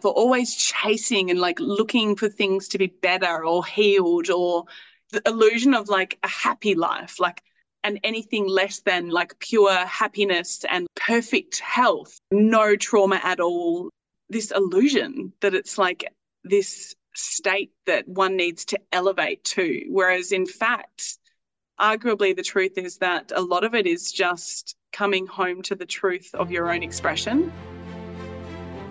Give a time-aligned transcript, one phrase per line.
[0.00, 4.64] for always chasing and like looking for things to be better or healed or
[5.10, 7.42] the illusion of like a happy life, like
[7.84, 13.90] and anything less than like pure happiness and perfect health, no trauma at all.
[14.28, 16.12] This illusion that it's like
[16.44, 19.84] this state that one needs to elevate to.
[19.88, 21.18] Whereas in fact,
[21.80, 25.86] arguably the truth is that a lot of it is just coming home to the
[25.86, 27.52] truth of your own expression.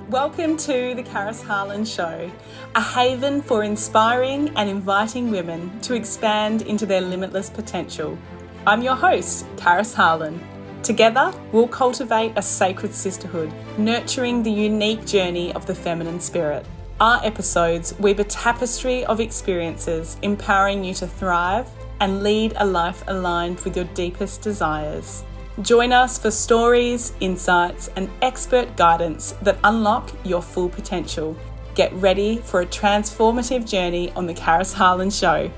[0.10, 2.32] Welcome to the Karis Harlon Show,
[2.76, 8.18] a haven for inspiring and inviting women to expand into their limitless potential.
[8.66, 10.42] I'm your host, Karis Harlon.
[10.82, 16.66] Together, we'll cultivate a sacred sisterhood, nurturing the unique journey of the feminine spirit.
[17.02, 21.68] Our episodes weave a tapestry of experiences, empowering you to thrive
[22.00, 25.26] and lead a life aligned with your deepest desires.
[25.64, 31.36] Join us for stories, insights, and expert guidance that unlock your full potential.
[31.74, 35.52] Get ready for a transformative journey on The Karis Harlon Show.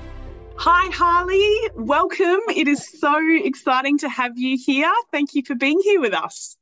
[0.56, 1.84] Hi, Harlee.
[1.84, 2.40] Welcome.
[2.56, 4.90] It is so exciting to have you here.
[5.12, 6.56] Thank you for being here with us.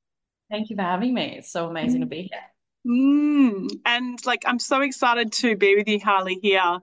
[0.51, 1.37] Thank you for having me.
[1.39, 2.43] It's so amazing to be here.
[2.93, 6.81] Mm, and like, I'm so excited to be with you, Harlee, here.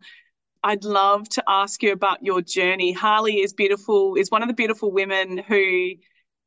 [0.64, 2.96] I'd love to ask you about your journey.
[2.96, 5.96] Harlee is beautiful, is one of the beautiful women who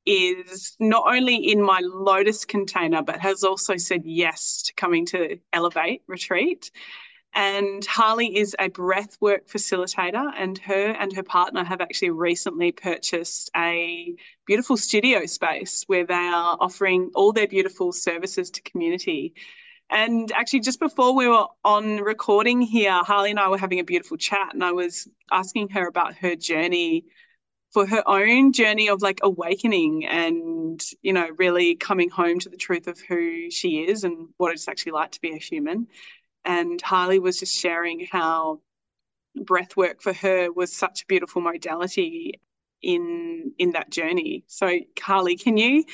[0.08, 5.38] is not only in my Lotus container, but has also said yes to coming to
[5.52, 6.70] Elevate Retreat.
[7.34, 13.50] And Harlee is a breathwork facilitator, and her and her partner have actually recently purchased
[13.54, 14.14] a
[14.46, 19.34] beautiful studio space where they are offering all their beautiful services to community.
[19.90, 23.84] And actually, just before we were on recording here, Harlee and I were having a
[23.84, 27.04] beautiful chat, and I was asking her about her journey
[27.70, 32.56] for her own journey of like awakening and you know really coming home to the
[32.56, 35.86] truth of who she is and what it's actually like to be a human.
[36.44, 38.60] And Harlee was just sharing how
[39.34, 42.40] breath work for her was such a beautiful modality
[42.80, 44.44] in in that journey.
[44.46, 45.84] So Harlee can you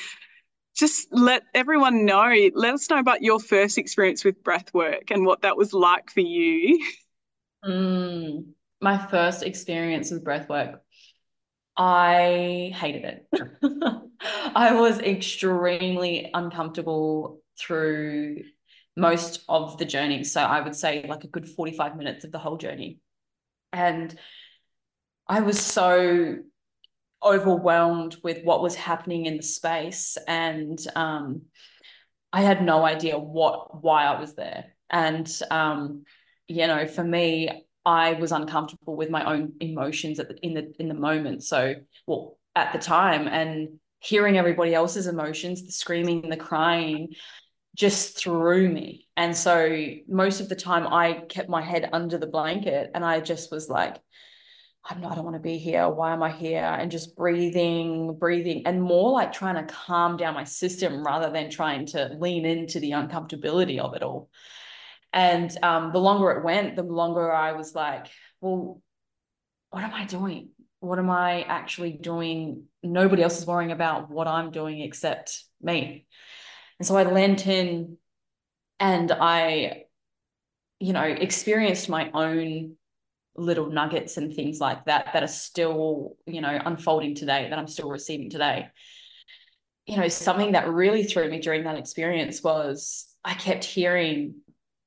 [0.76, 5.26] just let everyone know let us know about your first experience with breath work and
[5.26, 6.84] what that was like for you?
[7.64, 8.48] Mm,
[8.80, 10.83] my first experience with breath work
[11.76, 13.26] I hated it.
[14.54, 18.42] I was extremely uncomfortable through
[18.96, 20.24] most of the journey.
[20.24, 22.98] So I would say like a good 45 minutes of the whole journey.
[23.72, 24.14] And
[25.26, 26.36] I was so
[27.22, 30.16] overwhelmed with what was happening in the space.
[30.28, 31.42] And um,
[32.32, 34.76] I had no idea what, why I was there.
[34.90, 36.04] And, um,
[36.46, 40.72] you know, for me, I was uncomfortable with my own emotions at the, in the
[40.78, 41.44] in the moment.
[41.44, 41.74] So,
[42.06, 47.14] well, at the time, and hearing everybody else's emotions, the screaming, the crying,
[47.76, 49.06] just threw me.
[49.16, 53.20] And so, most of the time, I kept my head under the blanket, and I
[53.20, 54.00] just was like,
[54.86, 55.88] I'm not, I don't want to be here.
[55.88, 56.62] Why am I here?
[56.62, 61.48] And just breathing, breathing, and more like trying to calm down my system rather than
[61.48, 64.28] trying to lean into the uncomfortability of it all.
[65.14, 68.08] And um, the longer it went, the longer I was like,
[68.40, 68.82] well,
[69.70, 70.48] what am I doing?
[70.80, 72.64] What am I actually doing?
[72.82, 76.06] Nobody else is worrying about what I'm doing except me.
[76.80, 77.96] And so I lent in
[78.80, 79.84] and I,
[80.80, 82.74] you know, experienced my own
[83.36, 87.68] little nuggets and things like that that are still, you know, unfolding today, that I'm
[87.68, 88.66] still receiving today.
[89.86, 94.36] You know, something that really threw me during that experience was I kept hearing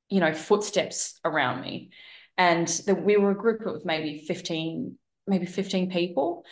[0.08, 1.90] you know, footsteps around me.
[2.36, 4.96] And the, we were a group of maybe 15,
[5.26, 6.44] maybe 15 people.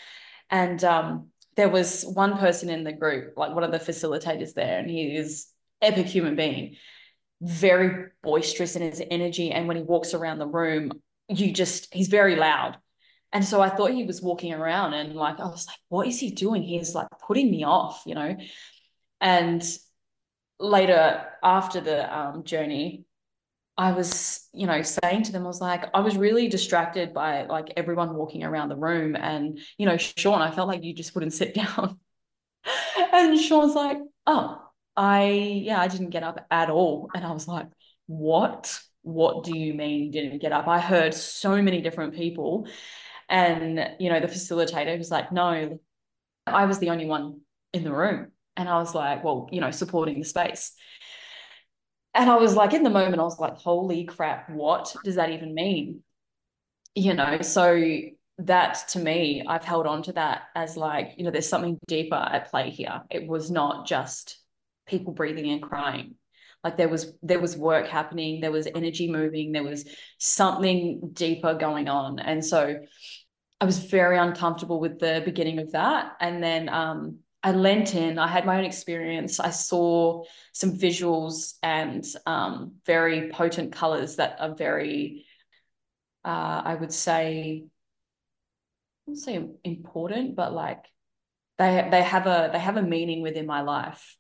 [0.51, 4.79] And um, there was one person in the group, like one of the facilitators there,
[4.79, 5.47] and he is
[5.81, 6.77] epic human being,
[7.41, 9.51] very boisterous in his energy.
[9.51, 10.93] And when he walks around the room,
[11.29, 12.79] you just, he's very loud.
[13.33, 16.19] And so I thought he was walking around and like, I was like, what is
[16.19, 16.63] he doing?
[16.63, 18.37] He's like putting me off, you know?
[19.21, 19.63] And
[20.59, 23.05] later after the um, journey,
[23.79, 27.45] I was, you know, saying to them, I was like, I was really distracted by
[27.45, 29.15] like everyone walking around the room.
[29.17, 31.99] And, you know, Sean, I felt like you just wouldn't sit down.
[33.13, 34.63] and Sean's like, oh,
[34.97, 35.27] I,
[35.65, 37.11] yeah, I didn't get up at all.
[37.15, 37.67] And I was like,
[38.07, 38.81] what?
[39.03, 40.67] What do you mean you didn't get up?
[40.67, 42.67] I heard so many different people.
[43.29, 45.79] And, you know, the facilitator was like, no,
[46.47, 47.41] I was the only one
[47.73, 48.33] in the room.
[48.57, 50.73] And I was like, well, you know, supporting the space.
[52.17, 55.31] And I was like, in the moment, I was like, holy crap, what does that
[55.31, 56.03] even mean?
[56.95, 57.81] You know, so
[58.39, 62.15] that to me, I've held on to that as like, you know, there's something deeper
[62.17, 63.03] at play here.
[63.11, 64.39] It was not just
[64.87, 66.15] people breathing and crying.
[66.65, 69.85] like there was there was work happening there was energy moving there was
[70.19, 72.77] something deeper going on and so
[73.61, 78.19] i was very uncomfortable with the beginning of that and then um, i lent in
[78.19, 79.41] i had my own experience.
[79.41, 85.25] I saw some visuals and um, very potent colors that are very
[86.25, 90.85] uh, i would say I wouldn't say important but like
[91.59, 94.17] they they have a they have a meaning within my life.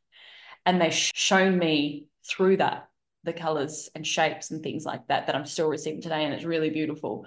[0.64, 2.88] And they've shown me through that
[3.25, 6.44] the colors and shapes and things like that that I'm still receiving today and it's
[6.44, 7.26] really beautiful.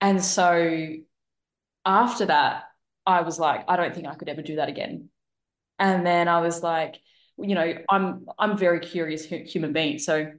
[0.00, 0.88] And so
[1.84, 2.64] after that
[3.10, 5.08] I was like I don't think I could ever do that again
[5.78, 6.96] and then I was like
[7.38, 10.32] you know I'm I'm very curious human being so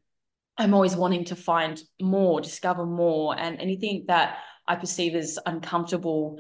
[0.58, 4.38] I'm always wanting to find more discover more and anything that
[4.68, 6.40] I perceive as uncomfortable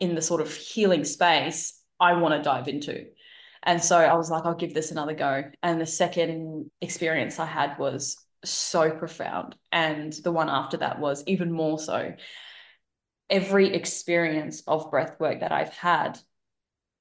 [0.00, 3.06] in the sort of healing space I want to dive into
[3.64, 5.44] and so I was like, I'll give this another go.
[5.62, 9.56] And the second experience I had was so profound.
[9.72, 12.12] And the one after that was even more so.
[13.30, 16.18] Every experience of breath work that I've had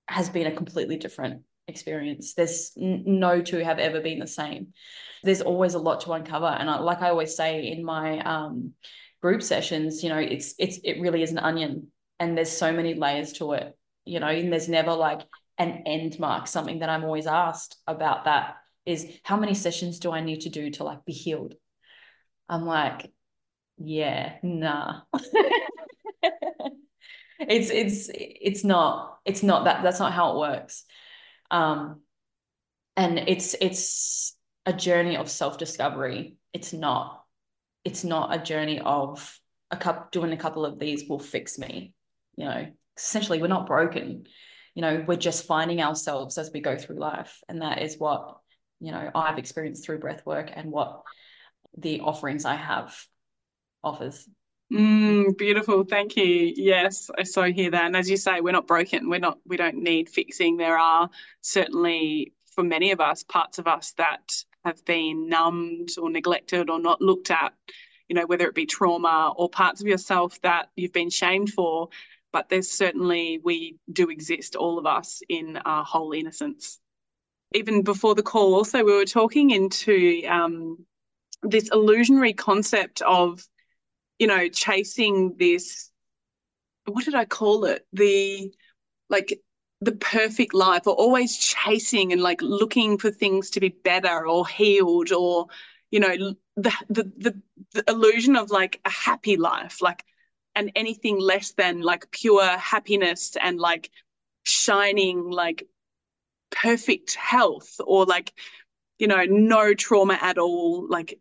[0.08, 2.34] has been a completely different experience.
[2.34, 4.74] There's no two have ever been the same.
[5.24, 6.46] There's always a lot to uncover.
[6.48, 8.74] And I, like I always say in my um,
[9.22, 11.88] group sessions, you know, it's it's it really is an onion,
[12.20, 13.78] and there's so many layers to it.
[14.06, 15.22] You know, and there's never like
[15.58, 18.56] an end mark something that i'm always asked about that
[18.86, 21.54] is how many sessions do i need to do to like be healed
[22.50, 23.12] i'm like
[23.78, 25.02] yeah nah
[27.40, 30.86] it's it's it's not it's not that that's not how it works.
[31.52, 32.02] Um
[32.96, 34.36] and it's it's
[34.66, 36.36] a journey of self-discovery.
[36.54, 37.24] It's not
[37.84, 39.40] it's not a journey of
[39.72, 41.94] a cup doing a couple of these will fix me
[42.36, 42.68] you know?
[42.98, 44.26] Essentially we're not broken.
[44.76, 47.42] You know we're just finding ourselves as we go through life.
[47.50, 48.38] And that is what
[48.84, 51.02] you know i've experienced through breath work and what
[51.78, 52.94] the offerings i have
[53.84, 54.28] offers
[54.74, 56.54] mm, beautiful thank you.
[56.56, 59.58] Yes i so hear that and as you say we're not broken we're not we
[59.58, 60.58] don't need fixing.
[60.58, 61.10] There are
[61.42, 64.34] certainly for many of us parts of us that
[64.66, 67.54] have been numbed or neglected or not looked at
[68.08, 71.90] you know whether it be trauma or parts of yourself that you've been shamed for
[72.34, 76.80] but there's certainly we do exist all of us in our whole innocence.
[77.54, 80.84] Even before the call also we were talking into um,
[81.44, 83.48] this illusionary concept of
[84.20, 85.92] you know chasing this
[86.86, 87.86] what did i call it?
[87.94, 88.52] The
[89.10, 89.40] like
[89.82, 94.48] the perfect life or always chasing and like looking for things to be better or
[94.48, 95.48] healed or
[95.92, 96.16] you know
[96.56, 97.42] the the the,
[97.74, 100.04] the illusion of like a happy life like
[100.56, 103.90] and anything less than like pure happiness and like
[104.44, 105.68] shining like
[106.52, 108.34] perfect health or like
[109.00, 111.20] you know no trauma at all like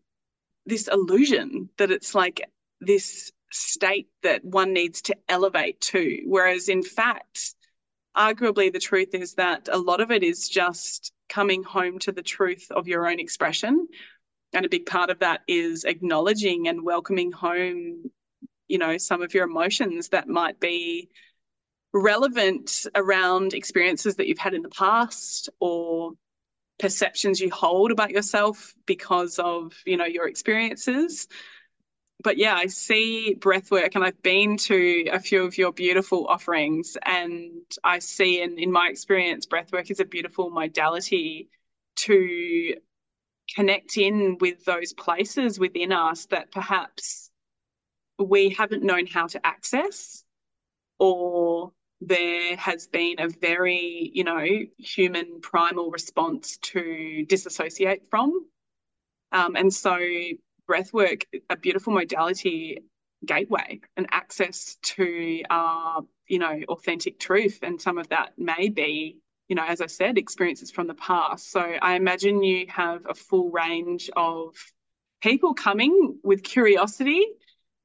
[0.67, 2.43] this illusion that it's like
[2.85, 6.23] this state that one needs to elevate to.
[6.27, 7.55] Whereas in fact
[8.17, 12.23] arguably the truth is that a lot of it is just coming home to the
[12.23, 13.89] truth of your own expression.
[14.53, 18.11] And a big part of that is acknowledging and welcoming home
[18.73, 21.11] you know some of your emotions that might be
[21.93, 26.13] relevant around experiences that you've had in the past or
[26.79, 31.29] perceptions you hold about yourself because of you know your experiences
[32.23, 36.27] but yeah i see breath work and i've been to a few of your beautiful
[36.29, 41.49] offerings and i see in, in my experience breath work is a beautiful modality
[41.97, 42.75] to
[43.55, 47.31] connect in with those places within us that perhaps
[48.19, 50.25] we haven't known how to access
[50.99, 54.45] or there has been a very, you know,
[54.79, 58.47] human primal response to disassociate from.
[59.31, 59.99] Um, and so
[60.73, 62.79] breathwork, a beautiful modality
[63.25, 67.61] gateway and access to our, you know, authentic truth.
[67.63, 71.51] And some of that may be, you know, as I said, experiences from the past.
[71.51, 74.55] So I imagine you have a full range of
[75.21, 77.25] people coming with curiosity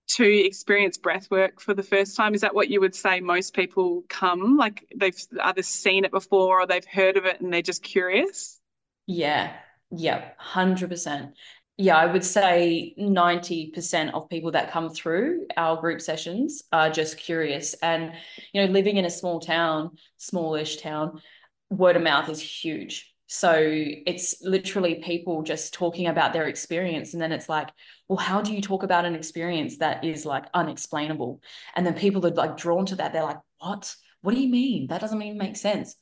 [0.10, 2.34] to experience breath work for the first time.
[2.34, 6.62] Is that what you would say most people come like they've either seen it before
[6.62, 8.60] or they've heard of it and they're just curious?
[9.06, 9.51] Yeah.
[9.91, 11.34] Yeah 100%
[11.77, 17.17] yeah i would say 90% of people that come through our group sessions are just
[17.17, 18.13] curious and
[18.53, 21.22] you know living in a small town smallish town
[21.69, 27.13] word of mouth is huge so it's literally people just talking about their experience.
[27.13, 27.69] And then it's like,
[28.07, 31.41] well, how do you talk about an experience that is like unexplainable?
[31.75, 33.12] And then people are like drawn to that.
[33.12, 33.93] They're like, what?
[34.22, 34.88] What do you mean?
[34.88, 35.96] That doesn't even make sense.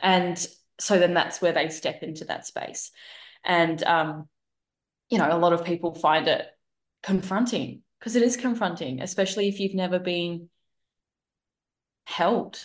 [0.00, 0.44] And
[0.80, 2.90] so then that's where they step into that space.
[3.44, 4.28] And, um,
[5.12, 6.46] you know, a lot of people find it
[7.02, 10.48] confronting because it is confronting, especially if you've never been
[12.06, 12.58] held.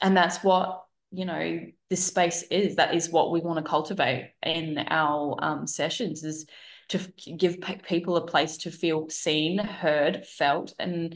[0.00, 2.76] And that's what, you know, this space is.
[2.76, 6.46] That is what we want to cultivate in our um, sessions is
[6.88, 11.14] to give people a place to feel seen, heard, felt, and,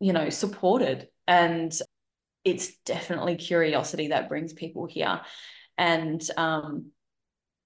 [0.00, 1.06] you know, supported.
[1.28, 1.72] And
[2.44, 5.20] it's definitely curiosity that brings people here.
[5.78, 6.90] And, um,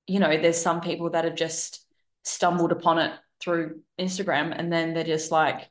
[0.09, 1.87] you know, there's some people that have just
[2.25, 5.69] stumbled upon it through Instagram and then they're just like,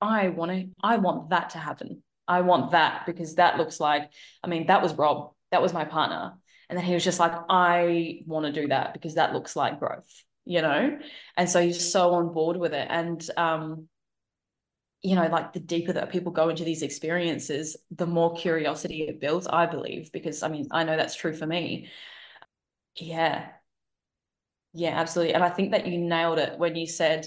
[0.00, 2.02] I want to, I want that to happen.
[2.26, 4.10] I want that because that looks like,
[4.42, 6.34] I mean, that was Rob, that was my partner.
[6.68, 9.78] And then he was just like, I want to do that because that looks like
[9.78, 10.08] growth,
[10.44, 10.98] you know?
[11.36, 12.86] And so he's so on board with it.
[12.88, 13.88] And, um,
[15.02, 19.20] you know, like the deeper that people go into these experiences, the more curiosity it
[19.20, 21.90] builds, I believe, because I mean, I know that's true for me.
[22.96, 23.46] Yeah.
[24.72, 25.34] Yeah, absolutely.
[25.34, 27.26] And I think that you nailed it when you said,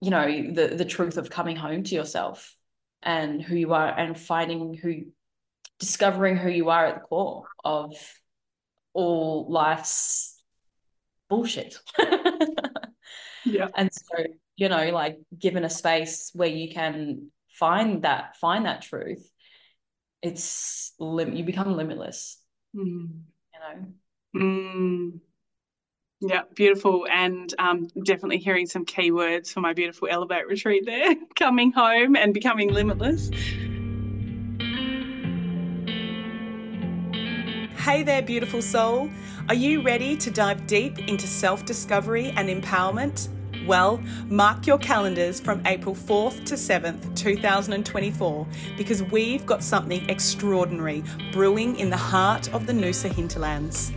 [0.00, 2.54] you know, the the truth of coming home to yourself
[3.02, 5.02] and who you are and finding who
[5.78, 7.94] discovering who you are at the core of
[8.92, 10.42] all life's
[11.28, 11.76] bullshit.
[13.44, 13.68] yeah.
[13.74, 14.24] And so,
[14.56, 19.28] you know, like given a space where you can find that, find that truth,
[20.22, 22.40] it's lim- you become limitless.
[22.74, 23.20] Mm.
[23.52, 23.86] You know.
[24.34, 25.20] Mm.
[26.20, 27.06] Yeah, beautiful.
[27.10, 32.32] And um, definitely hearing some keywords for my beautiful Elevate retreat there coming home and
[32.32, 33.30] becoming limitless.
[37.76, 39.10] Hey there, beautiful soul.
[39.48, 43.28] Are you ready to dive deep into self discovery and empowerment?
[43.66, 43.98] Well,
[44.28, 51.78] mark your calendars from April 4th to 7th, 2024, because we've got something extraordinary brewing
[51.78, 53.92] in the heart of the Noosa hinterlands.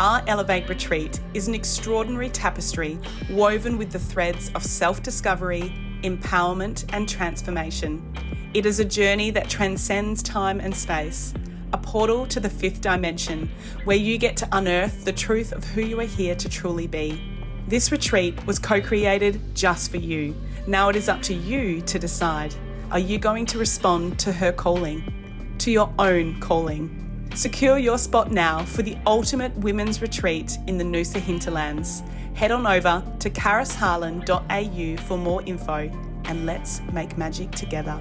[0.00, 2.98] Our Elevate Retreat is an extraordinary tapestry
[3.30, 5.72] woven with the threads of self discovery,
[6.02, 8.02] empowerment, and transformation.
[8.54, 11.34] It is a journey that transcends time and space
[11.72, 13.50] a portal to the fifth dimension
[13.84, 17.22] where you get to unearth the truth of who you are here to truly be.
[17.66, 20.34] This retreat was co created just for you.
[20.66, 22.54] Now it is up to you to decide
[22.90, 27.11] are you going to respond to her calling, to your own calling?
[27.34, 32.02] Secure your spot now for the ultimate women's retreat in the Noosa hinterlands.
[32.34, 35.90] Head on over to carisharlan.au for more info
[36.26, 38.00] and let's make magic together.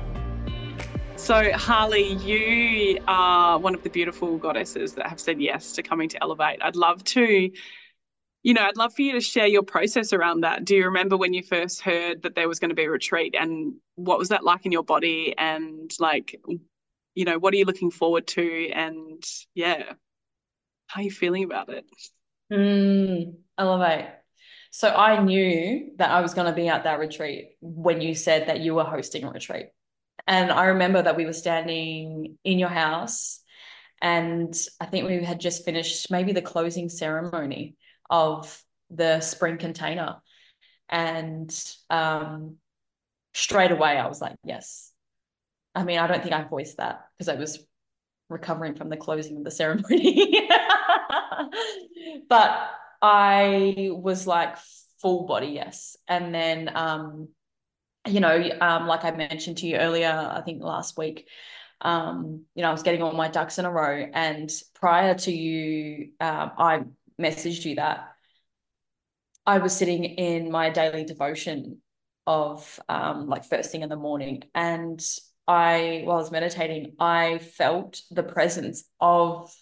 [1.16, 6.10] So, Harlee, you are one of the beautiful goddesses that have said yes to coming
[6.10, 6.60] to Elevate.
[6.62, 7.52] I'd love to,
[8.44, 10.66] you know, I'd love for you to share your process around that.
[10.66, 13.36] Do you remember when you first heard that there was going to be a retreat
[13.40, 15.34] and what was that like in your body?
[15.38, 16.40] And, like,
[17.16, 18.70] you know, what are you looking forward to?
[18.70, 19.84] And, yeah,
[20.88, 21.86] how are you feeling about it?
[22.52, 24.10] Mm, Elevate.
[24.72, 28.48] So, I knew that I was going to be at that retreat when you said
[28.48, 29.68] that you were hosting a retreat.
[30.28, 33.42] And I remember that we were standing in your house,
[34.02, 37.76] and I think we had just finished maybe the closing ceremony
[38.10, 40.18] of the spring container.
[40.90, 41.52] And
[41.90, 42.58] um,
[43.34, 44.91] straight away, I was like, yes.
[45.74, 47.66] I mean, I don't think I voiced that because I was
[48.30, 50.50] recovering from the closing of the ceremony.
[52.30, 52.70] but
[53.02, 54.58] I was like
[55.02, 55.98] full body, yes.
[56.08, 57.30] And then um,
[58.08, 61.28] you know, um, like I mentioned to you earlier, I think last week,
[61.82, 64.08] um, you know, I was getting all my ducks in a row.
[64.14, 66.84] And prior to you, um, I
[67.20, 68.10] messaged you that
[69.46, 71.82] I was sitting in my daily devotion
[72.28, 74.44] of um, like first thing in the morning.
[74.54, 75.04] And
[75.48, 79.54] I, while I was meditating, I felt the presence of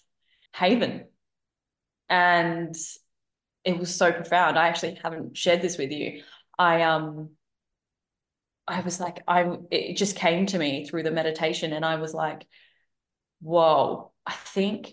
[0.54, 1.06] Haven.
[2.08, 2.74] And
[3.64, 4.58] it was so profound.
[4.58, 6.22] I actually haven't shared this with you.
[6.58, 7.30] I um
[8.66, 12.14] I was like, I it just came to me through the meditation, and I was
[12.14, 12.46] like,
[13.40, 14.92] whoa, I think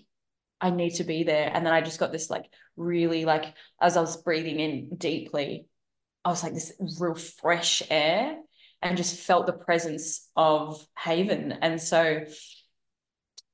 [0.59, 1.51] I need to be there.
[1.53, 5.67] And then I just got this like really like as I was breathing in deeply,
[6.25, 8.37] I was like this real fresh air
[8.87, 11.51] and just felt the presence of Haven.
[11.61, 12.25] And so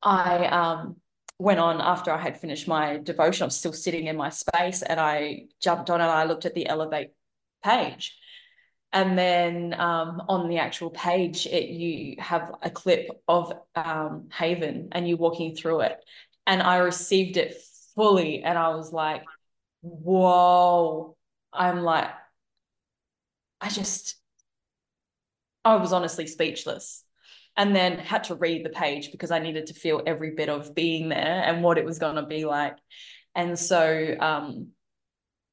[0.02, 0.98] I um
[1.40, 3.44] went on after I had finished my devotion.
[3.44, 6.54] I was still sitting in my space and I jumped on and I looked at
[6.54, 7.12] the Elevate
[7.64, 8.16] page
[8.94, 14.90] and then um, on the actual page it you have a clip of um, haven
[14.92, 15.98] and you walking through it
[16.46, 17.56] and i received it
[17.96, 19.24] fully and i was like
[19.82, 21.16] whoa
[21.52, 22.10] i'm like
[23.60, 24.16] i just
[25.66, 27.04] i was honestly speechless
[27.56, 30.74] and then had to read the page because i needed to feel every bit of
[30.76, 32.78] being there and what it was going to be like
[33.36, 34.74] And so, um,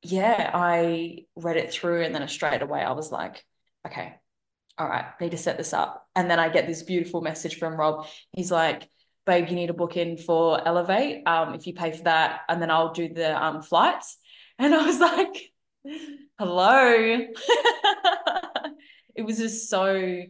[0.02, 3.44] yeah, I read it through and then straight away I was like,
[3.86, 4.14] okay,
[4.78, 6.06] all right, need to set this up.
[6.16, 8.06] And then I get this beautiful message from Rob.
[8.32, 8.88] He's like,
[9.26, 11.26] babe, you need to book in for Elevate.
[11.26, 14.16] Um, if you pay for that, and then I'll do the um flights.
[14.58, 15.52] And I was like,
[16.38, 17.26] hello.
[19.14, 20.22] it was just so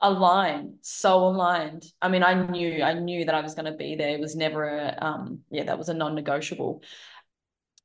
[0.00, 1.84] aligned, so aligned.
[2.02, 4.10] I mean, I knew, I knew that I was going to be there.
[4.10, 6.82] It was never a, um, yeah, that was a non-negotiable.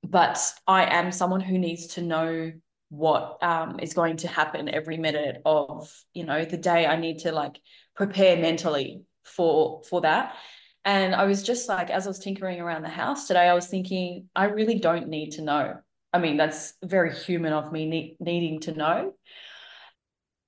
[0.03, 2.51] But I am someone who needs to know
[2.89, 6.85] what um, is going to happen every minute of, you know, the day.
[6.85, 7.59] I need to like
[7.95, 10.35] prepare mentally for for that.
[10.83, 13.67] And I was just like, as I was tinkering around the house today, I was
[13.67, 15.75] thinking, I really don't need to know.
[16.11, 19.13] I mean, that's very human of me ne- needing to know.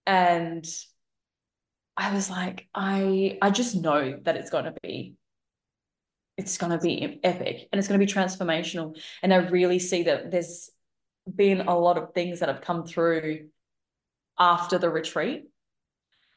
[0.06, 0.66] And
[1.96, 5.16] I was like, I I just know that it's going to be
[6.38, 8.98] it's to be epic and it's going to be transformational.
[9.22, 10.70] And I really see that there's
[11.34, 13.50] been a lot of things that have come through
[14.40, 15.46] after the retreat.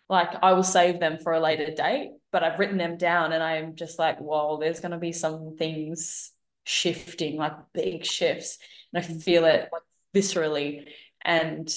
[0.09, 3.43] Like I will save them for a later date, but I've written them down and
[3.43, 6.31] I'm just like, whoa, there's going to be some things
[6.65, 8.59] shifting, like big shifts.
[8.93, 9.83] And I feel it like
[10.15, 10.89] viscerally
[11.25, 11.69] and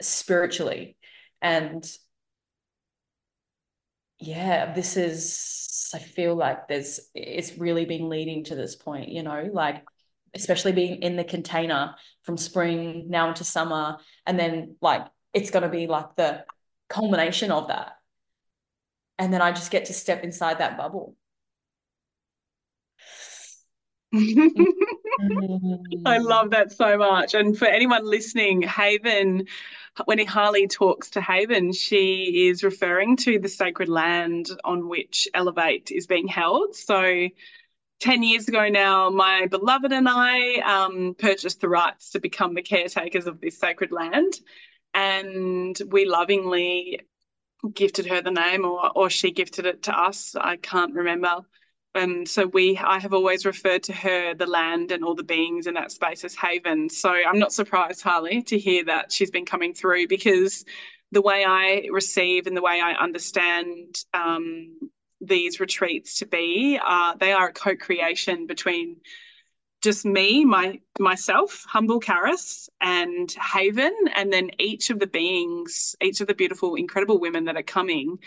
[0.00, 0.96] spiritually.
[1.42, 1.84] And
[4.18, 9.22] yeah, this is, I feel like there's, it's really been leading to this point, you
[9.22, 9.84] know, like,
[10.34, 13.98] especially being in the container from spring now into summer.
[14.26, 16.44] And then, like, it's going to be like the
[16.88, 17.92] culmination of that.
[19.18, 21.16] And then I just get to step inside that bubble.
[24.14, 24.18] I
[26.18, 27.34] love that so much.
[27.34, 29.46] And for anyone listening, Haven,
[30.04, 35.90] when Harlee talks to Haven, she is referring to the sacred land on which Elevate
[35.90, 36.74] is being held.
[36.76, 37.28] So
[38.00, 42.62] 10 years ago now, my beloved and I um, purchased the rights to become the
[42.62, 44.34] caretakers of this sacred land.
[44.92, 47.00] And we lovingly
[47.72, 50.36] gifted her the name, or, or she gifted it to us.
[50.38, 51.40] I can't remember.
[51.96, 55.66] And so we, I have always referred to her, the land, and all the beings
[55.66, 56.88] in that space as haven.
[56.90, 60.64] So I'm not surprised, Harlee, to hear that she's been coming through because
[61.12, 64.78] the way I receive and the way I understand um,
[65.20, 68.96] these retreats to be, uh, they are a co-creation between
[69.82, 76.20] just me, my myself, humble Karis, and Haven, and then each of the beings, each
[76.20, 78.18] of the beautiful, incredible women that are coming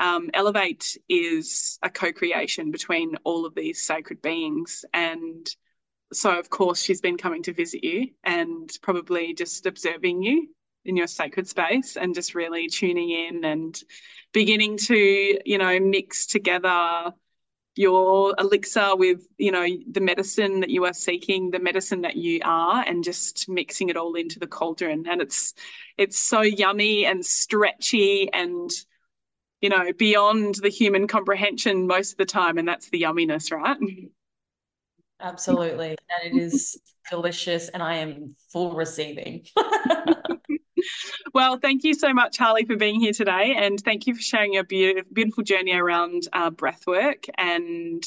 [0.00, 4.84] um, Elevate is a co creation between all of these sacred beings.
[4.94, 5.46] And
[6.12, 10.48] so, of course, she's been coming to visit you and probably just observing you
[10.84, 13.80] in your sacred space and just really tuning in and
[14.32, 17.12] beginning to, you know, mix together
[17.76, 22.40] your elixir with you know the medicine that you are seeking the medicine that you
[22.44, 25.54] are and just mixing it all into the cauldron and it's
[25.96, 28.70] it's so yummy and stretchy and
[29.60, 32.58] you know, beyond the human comprehension most of the time.
[32.58, 33.76] And that's the yumminess, right?
[35.20, 35.96] Absolutely.
[36.08, 39.44] And it is delicious, and I am full receiving.
[41.34, 43.54] well, thank you so much, Harlee, for being here today.
[43.56, 47.28] And thank you for sharing your be- beautiful journey around uh, breathwork.
[47.36, 48.02] And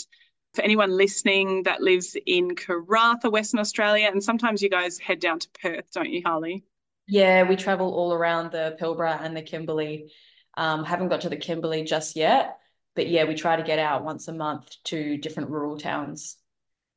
[0.54, 5.40] for anyone listening that lives in Karratha, Western Australia, and sometimes you guys head down
[5.40, 6.64] to Perth, don't you, Harlee?
[7.08, 10.12] Yeah, we travel all around the Pilbara and the Kimberley.
[10.56, 12.58] Um, haven't got to the Kimberley just yet,
[12.96, 16.38] but yeah, we try to get out once a month to different rural towns.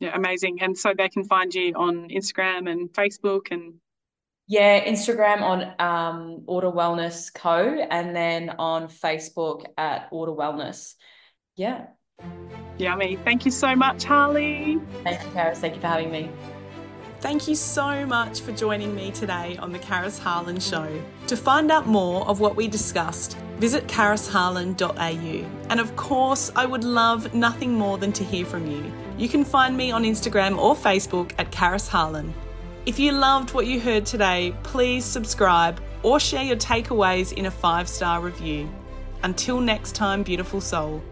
[0.00, 0.58] Yeah, amazing.
[0.60, 3.74] And so they can find you on Instagram and Facebook and
[4.48, 7.84] yeah, Instagram on um, Ora Wellness Co.
[7.90, 10.94] and then on Facebook at Ora Wellness.
[11.56, 11.86] Yeah.
[12.78, 13.16] Yummy.
[13.16, 14.80] Thank you so much, Harlee.
[15.02, 15.56] Thank you, Karis.
[15.56, 16.30] Thank you for having me.
[17.26, 21.02] Thank you so much for joining me today on the Karis Harlon Show.
[21.26, 25.50] To find out more of what we discussed, visit carisharlan.au.
[25.68, 28.92] And of course, I would love nothing more than to hear from you.
[29.18, 32.32] You can find me on Instagram or Facebook at Karis Harlon.
[32.86, 37.50] If you loved what you heard today, please subscribe or share your takeaways in a
[37.50, 38.72] five star review.
[39.24, 41.02] Until next time, beautiful soul.